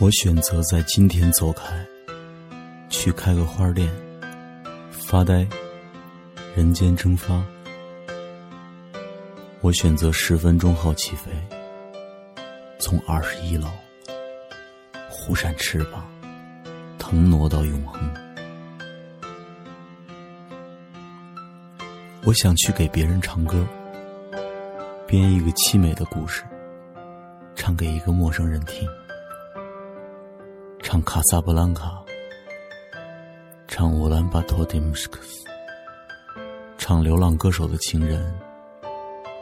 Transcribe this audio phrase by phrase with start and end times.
[0.00, 1.86] 我选择在今天走开，
[2.88, 3.86] 去开个花店，
[4.90, 5.46] 发呆，
[6.56, 7.44] 人间蒸发。
[9.60, 11.30] 我选择十分钟后起飞，
[12.78, 13.68] 从二十一楼
[15.10, 16.10] 忽扇翅膀，
[16.98, 18.10] 腾挪到永恒。
[22.24, 23.66] 我想去给别人唱歌，
[25.06, 26.42] 编一个凄美的故事，
[27.54, 28.88] 唱给一个陌生人听。
[30.92, 32.02] 唱卡萨布兰卡，
[33.68, 35.44] 唱乌兰巴托的穆斯克斯，
[36.78, 38.20] 唱流浪歌手的情人，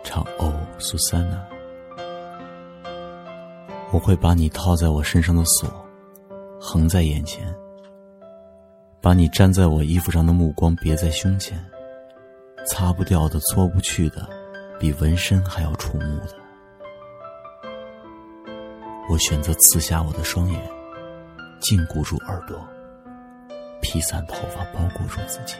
[0.04, 1.42] 唱哦苏珊娜。
[3.90, 5.70] 我会把你套在我身上的锁，
[6.60, 7.46] 横在眼前；
[9.00, 11.58] 把你粘在我衣服上的目光别在胸前，
[12.66, 14.28] 擦不掉的、搓不去的，
[14.78, 16.34] 比纹身还要触目的。
[19.08, 20.77] 我选择刺瞎我的双眼。
[21.60, 22.66] 禁锢住耳朵，
[23.80, 25.56] 披散头发，包裹住自己，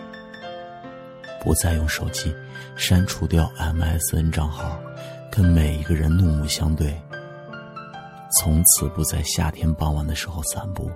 [1.42, 2.34] 不再用手机
[2.77, 4.78] 删除掉 MSN 账号，
[5.30, 7.00] 跟每一个人怒目相对。
[8.38, 10.90] 从此不在夏天傍晚的时候散步，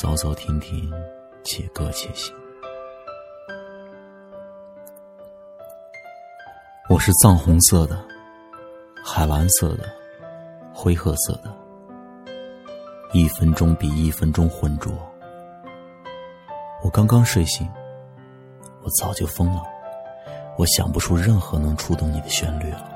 [0.00, 0.92] 走走停停，
[1.42, 2.34] 且歌且行。
[6.88, 7.98] 我是藏红色的，
[9.02, 9.90] 海蓝色的，
[10.74, 11.61] 灰褐色的。
[13.14, 14.90] 一分钟比一分钟浑浊。
[16.82, 17.70] 我刚刚睡醒，
[18.82, 19.62] 我早就疯了，
[20.56, 22.90] 我想不出任何能触动你的旋律了。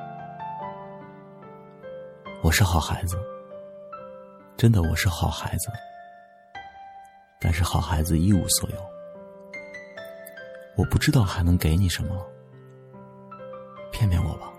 [2.42, 3.18] 我是好孩子，
[4.56, 5.68] 真的我是好孩子，
[7.38, 8.76] 但是好孩子一无所有。
[10.78, 12.26] 我不知道还能给你什么，
[13.92, 14.50] 骗骗我吧，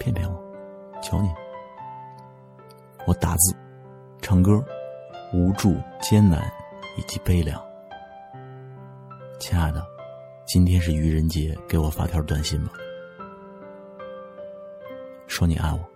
[0.00, 0.42] 骗骗我，
[1.00, 1.28] 求你，
[3.06, 3.54] 我打字。
[4.22, 4.64] 唱歌，
[5.34, 6.40] 无助、艰难
[6.96, 7.60] 以及悲凉。
[9.40, 9.84] 亲爱的，
[10.46, 12.70] 今天是愚人节，给我发条短信吧，
[15.26, 15.91] 说你爱我。